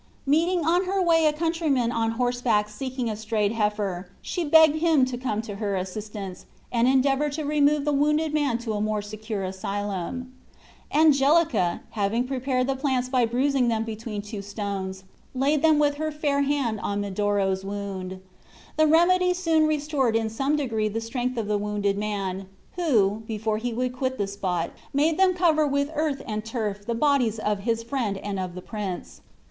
[0.25, 5.05] Meeting on her way a countryman on horseback seeking a strayed heifer, she begged him
[5.05, 9.03] to come to her assistance, and endeavor to remove the wounded man to a more
[9.03, 10.33] secure asylum.
[10.91, 15.03] Angelica, having prepared the plants by bruising them between two stones,
[15.35, 18.19] laid them with her fair hand on Medoro's wound.
[18.77, 23.59] The remedy soon restored in some degree the strength of the wounded man, who, before
[23.59, 27.59] he would quit the spot, made them cover with earth and turf the bodies of
[27.59, 29.21] his friend and of the prince.